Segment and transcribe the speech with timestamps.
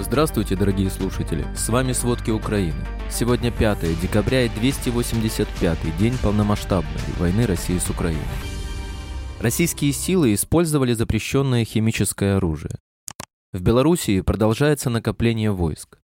[0.00, 1.44] Здравствуйте, дорогие слушатели!
[1.56, 2.86] С вами «Сводки Украины».
[3.10, 8.22] Сегодня 5 декабря и 285-й день полномасштабной войны России с Украиной.
[9.40, 12.78] Российские силы использовали запрещенное химическое оружие.
[13.52, 15.98] В Белоруссии продолжается накопление войск.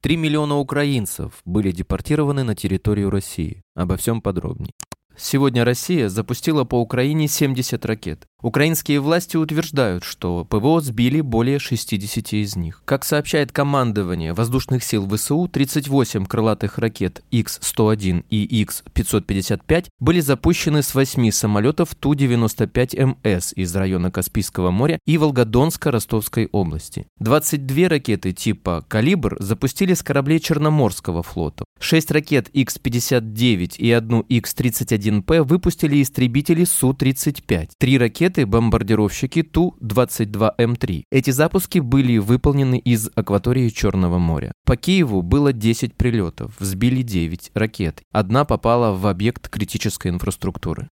[0.00, 3.62] 3 миллиона украинцев были депортированы на территорию России.
[3.74, 4.72] Обо всем подробнее.
[5.14, 8.26] Сегодня Россия запустила по Украине 70 ракет.
[8.46, 12.80] Украинские власти утверждают, что ПВО сбили более 60 из них.
[12.84, 20.94] Как сообщает командование воздушных сил ВСУ, 38 крылатых ракет Х-101 и Х-555 были запущены с
[20.94, 27.08] 8 самолетов Ту-95МС из района Каспийского моря и Волгодонска Ростовской области.
[27.18, 31.64] 22 ракеты типа «Калибр» запустили с кораблей Черноморского флота.
[31.80, 37.70] 6 ракет Х-59 и одну Х-31П выпустили истребители Су-35.
[37.76, 41.04] Три ракеты ракеты-бомбардировщики Ту-22М3.
[41.10, 44.52] Эти запуски были выполнены из акватории Черного моря.
[44.64, 48.02] По Киеву было 10 прилетов, взбили 9 ракет.
[48.12, 50.88] Одна попала в объект критической инфраструктуры.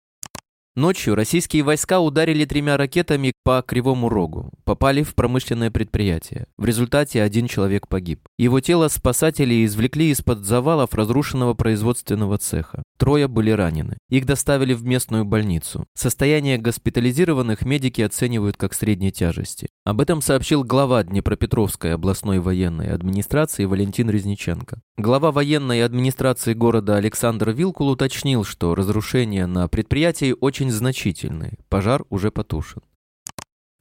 [0.75, 6.47] Ночью российские войска ударили тремя ракетами по Кривому Рогу, попали в промышленное предприятие.
[6.57, 8.21] В результате один человек погиб.
[8.39, 12.81] Его тело спасатели извлекли из-под завалов разрушенного производственного цеха.
[12.97, 13.97] Трое были ранены.
[14.09, 15.85] Их доставили в местную больницу.
[15.93, 19.67] Состояние госпитализированных медики оценивают как средней тяжести.
[19.83, 24.81] Об этом сообщил глава Днепропетровской областной военной администрации Валентин Резниченко.
[24.97, 31.57] Глава военной администрации города Александр Вилкул уточнил, что разрушения на предприятии очень значительные.
[31.69, 32.81] Пожар уже потушен.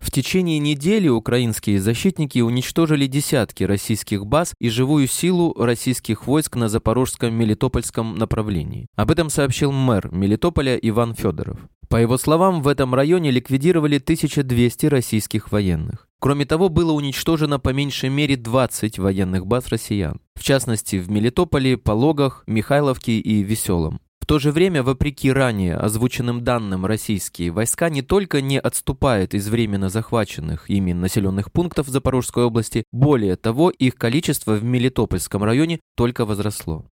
[0.03, 6.69] В течение недели украинские защитники уничтожили десятки российских баз и живую силу российских войск на
[6.69, 8.89] запорожском Мелитопольском направлении.
[8.97, 11.61] Об этом сообщил мэр Мелитополя Иван Федоров.
[11.89, 16.09] По его словам, в этом районе ликвидировали 1200 российских военных.
[16.19, 20.21] Кроме того, было уничтожено по меньшей мере 20 военных баз россиян.
[20.35, 24.01] В частности, в Мелитополе, Пологах, Михайловке и Веселом.
[24.23, 29.49] В то же время, вопреки ранее озвученным данным, российские войска не только не отступают из
[29.49, 36.25] временно захваченных ими населенных пунктов Запорожской области, более того, их количество в Мелитопольском районе только
[36.25, 36.85] возросло.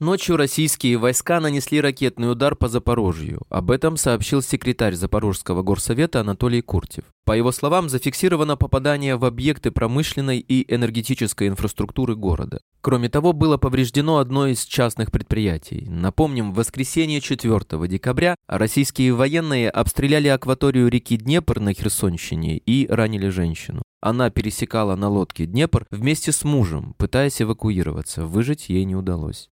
[0.00, 3.42] Ночью российские войска нанесли ракетный удар по Запорожью.
[3.48, 7.02] Об этом сообщил секретарь Запорожского горсовета Анатолий Куртев.
[7.24, 12.60] По его словам, зафиксировано попадание в объекты промышленной и энергетической инфраструктуры города.
[12.80, 15.84] Кроме того, было повреждено одно из частных предприятий.
[15.88, 23.30] Напомним, в воскресенье 4 декабря российские военные обстреляли акваторию реки Днепр на Херсонщине и ранили
[23.30, 23.82] женщину.
[24.00, 28.24] Она пересекала на лодке Днепр вместе с мужем, пытаясь эвакуироваться.
[28.26, 29.50] Выжить ей не удалось.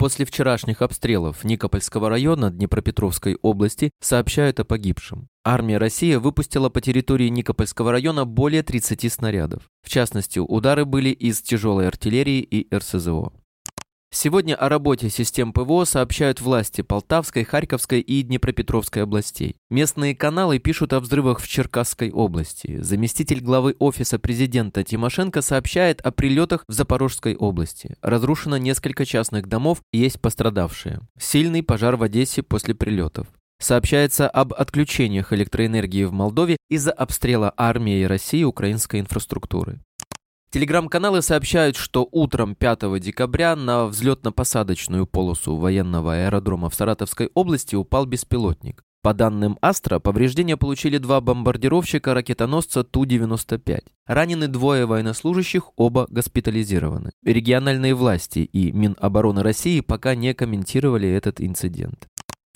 [0.00, 5.28] После вчерашних обстрелов Никопольского района Днепропетровской области сообщают о погибшем.
[5.44, 9.64] Армия России выпустила по территории Никопольского района более 30 снарядов.
[9.82, 13.34] В частности, удары были из тяжелой артиллерии и РСЗО.
[14.12, 19.54] Сегодня о работе систем ПВО сообщают власти Полтавской, Харьковской и Днепропетровской областей.
[19.70, 22.80] Местные каналы пишут о взрывах в Черкасской области.
[22.82, 27.94] Заместитель главы Офиса президента Тимошенко сообщает о прилетах в Запорожской области.
[28.02, 31.00] Разрушено несколько частных домов, есть пострадавшие.
[31.16, 33.28] Сильный пожар в Одессе после прилетов.
[33.60, 39.78] Сообщается об отключениях электроэнергии в Молдове из-за обстрела армии России украинской инфраструктуры.
[40.52, 48.04] Телеграм-каналы сообщают, что утром 5 декабря на взлетно-посадочную полосу военного аэродрома в Саратовской области упал
[48.04, 48.82] беспилотник.
[49.00, 53.84] По данным Астра, повреждения получили два бомбардировщика ракетоносца Ту-95.
[54.06, 57.12] Ранены двое военнослужащих, оба госпитализированы.
[57.24, 62.08] Региональные власти и Минобороны России пока не комментировали этот инцидент.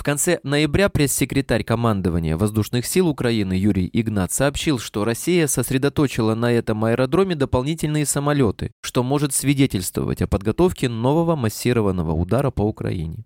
[0.04, 6.52] В конце ноября пресс-секретарь командования Воздушных сил Украины Юрий Игнат сообщил, что Россия сосредоточила на
[6.52, 13.24] этом аэродроме дополнительные самолеты, что может свидетельствовать о подготовке нового массированного удара по Украине.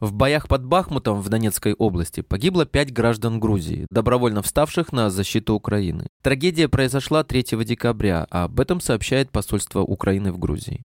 [0.00, 5.52] В боях под Бахмутом в Донецкой области погибло пять граждан Грузии, добровольно вставших на защиту
[5.52, 6.06] Украины.
[6.22, 10.84] Трагедия произошла 3 декабря, а об этом сообщает посольство Украины в Грузии.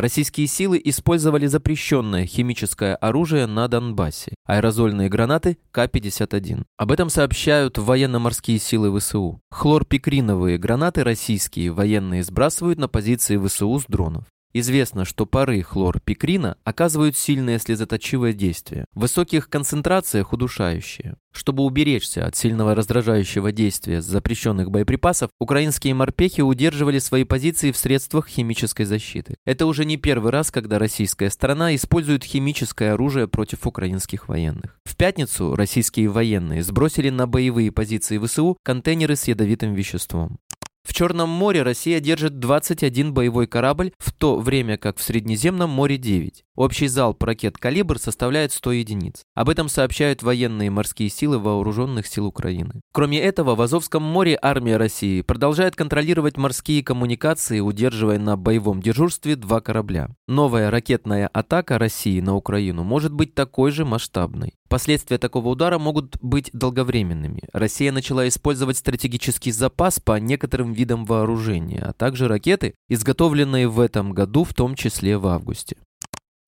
[0.00, 6.62] Российские силы использовали запрещенное химическое оружие на Донбассе– аэрозольные гранаты К-51.
[6.76, 9.40] Об этом сообщают военно-морские силы ВСУ.
[9.50, 14.22] Хлорпикриновые гранаты российские военные сбрасывают на позиции ВСУ с дронов.
[14.54, 21.16] Известно, что пары хлорпикрина оказывают сильное слезоточивое действие, в высоких концентрациях удушающие.
[21.32, 28.26] Чтобы уберечься от сильного раздражающего действия запрещенных боеприпасов, украинские морпехи удерживали свои позиции в средствах
[28.26, 29.36] химической защиты.
[29.44, 34.80] Это уже не первый раз, когда российская сторона использует химическое оружие против украинских военных.
[34.84, 40.38] В пятницу российские военные сбросили на боевые позиции ВСУ контейнеры с ядовитым веществом.
[40.84, 45.98] В Черном море Россия держит 21 боевой корабль, в то время как в Средиземном море
[45.98, 46.44] 9.
[46.58, 49.22] Общий залп ракет «Калибр» составляет 100 единиц.
[49.36, 52.80] Об этом сообщают военные морские силы вооруженных сил Украины.
[52.92, 59.36] Кроме этого, в Азовском море армия России продолжает контролировать морские коммуникации, удерживая на боевом дежурстве
[59.36, 60.08] два корабля.
[60.26, 64.54] Новая ракетная атака России на Украину может быть такой же масштабной.
[64.68, 67.42] Последствия такого удара могут быть долговременными.
[67.52, 74.10] Россия начала использовать стратегический запас по некоторым видам вооружения, а также ракеты, изготовленные в этом
[74.10, 75.76] году, в том числе в августе.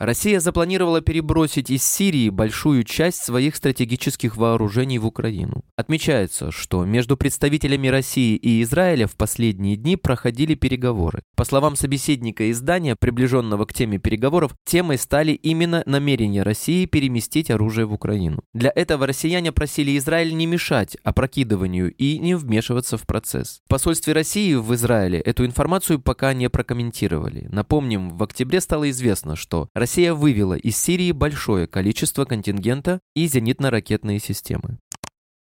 [0.01, 5.63] Россия запланировала перебросить из Сирии большую часть своих стратегических вооружений в Украину.
[5.77, 11.23] Отмечается, что между представителями России и Израиля в последние дни проходили переговоры.
[11.37, 17.85] По словам собеседника издания, приближенного к теме переговоров, темой стали именно намерения России переместить оружие
[17.85, 18.43] в Украину.
[18.55, 23.61] Для этого россияне просили Израиль не мешать опрокидыванию и не вмешиваться в процесс.
[23.67, 27.49] В посольстве России в Израиле эту информацию пока не прокомментировали.
[27.53, 33.27] Напомним, в октябре стало известно, что Россия Россия вывела из Сирии большое количество контингента и
[33.27, 34.79] зенитно-ракетные системы.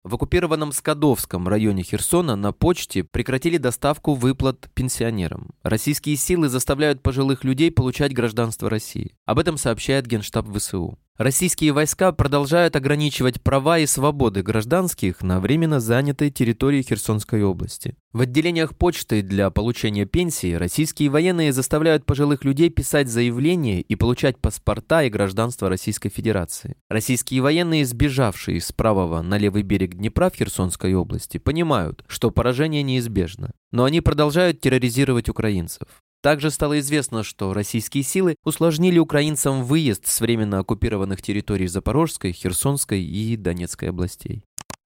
[0.05, 5.49] В оккупированном Скадовском районе Херсона на почте прекратили доставку выплат пенсионерам.
[5.63, 9.17] Российские силы заставляют пожилых людей получать гражданство России.
[9.25, 10.97] Об этом сообщает Генштаб ВСУ.
[11.17, 17.95] Российские войска продолжают ограничивать права и свободы гражданских на временно занятой территории Херсонской области.
[18.13, 24.37] В отделениях почты для получения пенсии российские военные заставляют пожилых людей писать заявления и получать
[24.37, 26.75] паспорта и гражданство Российской Федерации.
[26.87, 32.83] Российские военные, сбежавшие с правого на левый берег Днепра в Херсонской области, понимают, что поражение
[32.83, 35.87] неизбежно, но они продолжают терроризировать украинцев.
[36.21, 43.01] Также стало известно, что российские силы усложнили украинцам выезд с временно оккупированных территорий Запорожской, Херсонской
[43.01, 44.43] и Донецкой областей.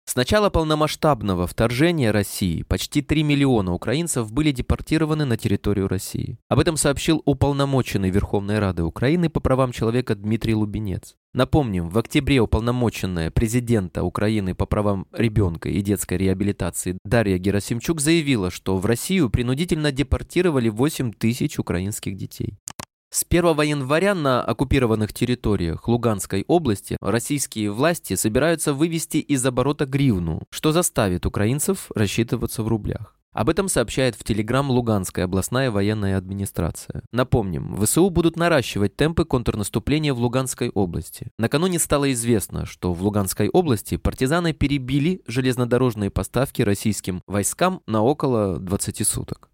[0.04, 6.38] С начала полномасштабного вторжения России почти 3 миллиона украинцев были депортированы на территорию России.
[6.48, 11.14] Об этом сообщил уполномоченный Верховной Рады Украины по правам человека Дмитрий Лубенец.
[11.34, 18.50] Напомним, в октябре уполномоченная президента Украины по правам ребенка и детской реабилитации Дарья Герасимчук заявила,
[18.50, 22.58] что в Россию принудительно депортировали 8 тысяч украинских детей.
[23.14, 30.44] С 1 января на оккупированных территориях Луганской области российские власти собираются вывести из оборота гривну,
[30.48, 33.14] что заставит украинцев рассчитываться в рублях.
[33.34, 37.02] Об этом сообщает в Телеграм Луганская областная военная администрация.
[37.12, 41.28] Напомним, ВСУ будут наращивать темпы контрнаступления в Луганской области.
[41.38, 48.58] Накануне стало известно, что в Луганской области партизаны перебили железнодорожные поставки российским войскам на около
[48.58, 49.51] 20 суток.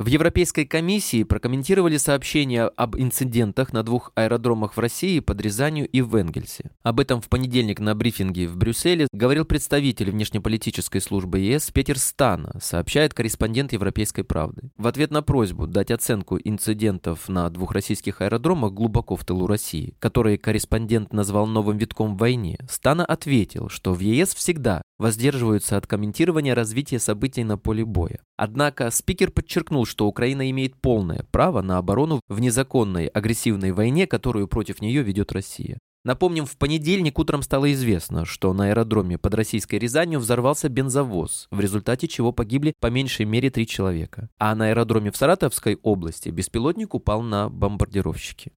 [0.00, 6.00] В Европейской комиссии прокомментировали сообщения об инцидентах на двух аэродромах в России под Рязанью и
[6.00, 6.70] в Энгельсе.
[6.82, 12.58] Об этом в понедельник на брифинге в Брюсселе говорил представитель внешнеполитической службы ЕС Петер Стана,
[12.62, 14.70] сообщает корреспондент Европейской правды.
[14.78, 19.92] В ответ на просьбу дать оценку инцидентов на двух российских аэродромах глубоко в тылу России,
[19.98, 25.86] которые корреспондент назвал новым витком в войне, Стана ответил, что в ЕС всегда воздерживаются от
[25.86, 28.20] комментирования развития событий на поле боя.
[28.42, 34.48] Однако спикер подчеркнул, что Украина имеет полное право на оборону в незаконной агрессивной войне, которую
[34.48, 35.76] против нее ведет Россия.
[36.06, 41.60] Напомним, в понедельник утром стало известно, что на аэродроме под российской Рязанью взорвался бензовоз, в
[41.60, 44.30] результате чего погибли по меньшей мере три человека.
[44.38, 48.52] А на аэродроме в Саратовской области беспилотник упал на бомбардировщики.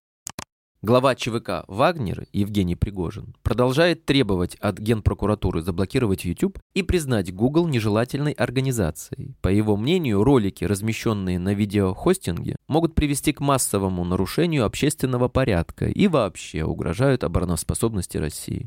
[0.86, 8.32] Глава ЧВК «Вагнер» Евгений Пригожин продолжает требовать от Генпрокуратуры заблокировать YouTube и признать Google нежелательной
[8.32, 9.34] организацией.
[9.40, 16.06] По его мнению, ролики, размещенные на видеохостинге, могут привести к массовому нарушению общественного порядка и
[16.06, 18.66] вообще угрожают обороноспособности России.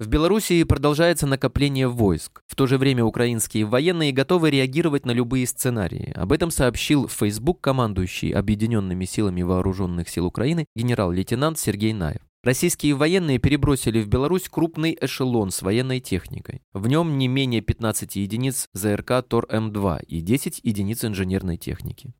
[0.00, 2.40] В Белоруссии продолжается накопление войск.
[2.46, 6.10] В то же время украинские военные готовы реагировать на любые сценарии.
[6.14, 12.22] Об этом сообщил в Facebook командующий Объединенными силами вооруженных сил Украины генерал-лейтенант Сергей Наев.
[12.42, 16.62] Российские военные перебросили в Беларусь крупный эшелон с военной техникой.
[16.72, 22.14] В нем не менее 15 единиц ЗРК ТОР-М2 и 10 единиц инженерной техники.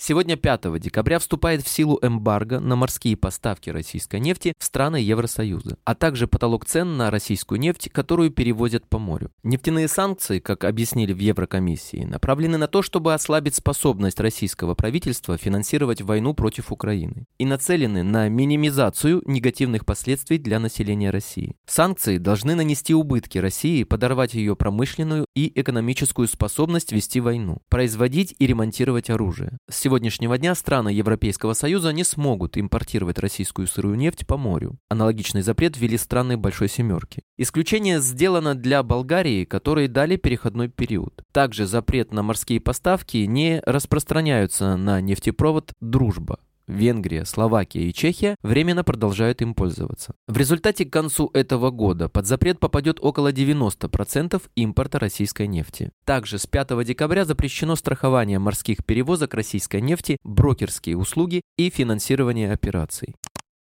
[0.00, 5.76] Сегодня, 5 декабря, вступает в силу эмбарго на морские поставки российской нефти в страны Евросоюза,
[5.84, 9.32] а также потолок цен на российскую нефть, которую перевозят по морю.
[9.42, 16.00] Нефтяные санкции, как объяснили в Еврокомиссии, направлены на то, чтобы ослабить способность российского правительства финансировать
[16.00, 21.56] войну против Украины и нацелены на минимизацию негативных последствий для населения России.
[21.66, 28.46] Санкции должны нанести убытки России, подорвать ее промышленную и экономическую способность вести войну, производить и
[28.46, 29.58] ремонтировать оружие.
[29.88, 34.76] Сегодняшнего дня страны Европейского Союза не смогут импортировать российскую сырую нефть по морю.
[34.90, 37.22] Аналогичный запрет ввели страны Большой Семерки.
[37.38, 41.22] Исключение сделано для Болгарии, которые дали переходной период.
[41.32, 46.38] Также запрет на морские поставки не распространяются на нефтепровод «Дружба».
[46.68, 50.14] Венгрия, Словакия и Чехия временно продолжают им пользоваться.
[50.28, 55.90] В результате к концу этого года под запрет попадет около 90% импорта российской нефти.
[56.04, 63.14] Также с 5 декабря запрещено страхование морских перевозок российской нефти, брокерские услуги и финансирование операций.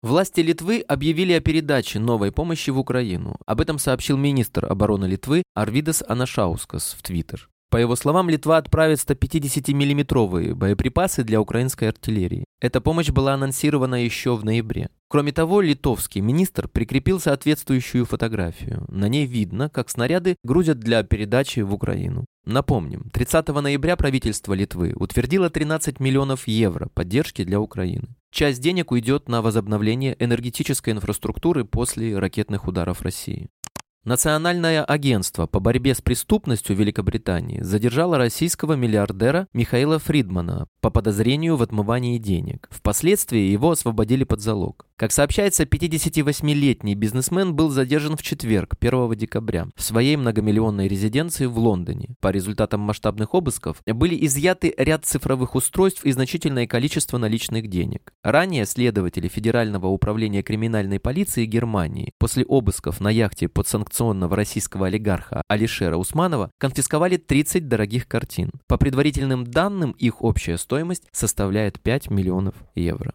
[0.03, 3.37] Власти Литвы объявили о передаче новой помощи в Украину.
[3.45, 7.51] Об этом сообщил министр обороны Литвы Арвидас Анашаускас в Твиттер.
[7.71, 12.45] По его словам, Литва отправит 150-миллиметровые боеприпасы для украинской артиллерии.
[12.61, 14.91] Эта помощь была анонсирована еще в ноябре.
[15.09, 18.85] Кроме того, литовский министр прикрепил соответствующую фотографию.
[18.89, 22.27] На ней видно, как снаряды грузят для передачи в Украину.
[22.45, 28.09] Напомним, 30 ноября правительство Литвы утвердило 13 миллионов евро поддержки для Украины.
[28.33, 33.49] Часть денег уйдет на возобновление энергетической инфраструктуры после ракетных ударов России.
[34.05, 41.63] Национальное агентство по борьбе с преступностью Великобритании задержало российского миллиардера Михаила Фридмана по подозрению в
[41.63, 42.67] отмывании денег.
[42.71, 44.87] Впоследствии его освободили под залог.
[45.01, 51.59] Как сообщается, 58-летний бизнесмен был задержан в четверг, 1 декабря, в своей многомиллионной резиденции в
[51.59, 52.11] Лондоне.
[52.21, 58.13] По результатам масштабных обысков были изъяты ряд цифровых устройств и значительное количество наличных денег.
[58.23, 65.45] Ранее следователи Федерального управления криминальной полиции Германии после обысков на яхте под санкционного российского олигарха
[65.49, 68.51] Алишера Усманова конфисковали 30 дорогих картин.
[68.67, 73.15] По предварительным данным, их общая стоимость составляет 5 миллионов евро.